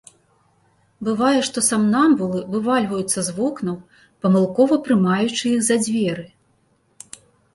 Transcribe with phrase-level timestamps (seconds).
[1.07, 3.77] Бывае, што самнамбулы вывальваюцца з вокнаў,
[4.27, 6.25] памылкова прымаючы іх за дзверы.